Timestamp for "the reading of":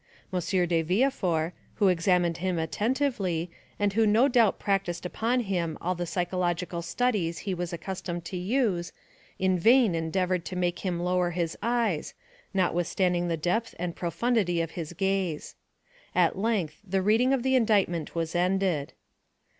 16.83-17.43